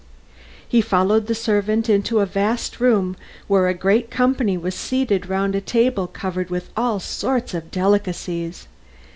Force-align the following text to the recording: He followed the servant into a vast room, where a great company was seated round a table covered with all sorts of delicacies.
He 0.67 0.81
followed 0.81 1.27
the 1.27 1.35
servant 1.35 1.87
into 1.87 2.21
a 2.21 2.25
vast 2.25 2.79
room, 2.79 3.15
where 3.47 3.67
a 3.67 3.75
great 3.75 4.09
company 4.09 4.57
was 4.57 4.73
seated 4.73 5.29
round 5.29 5.53
a 5.53 5.61
table 5.61 6.07
covered 6.07 6.49
with 6.49 6.71
all 6.75 6.99
sorts 6.99 7.53
of 7.53 7.69
delicacies. 7.69 8.67